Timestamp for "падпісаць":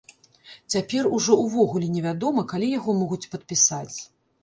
3.37-3.97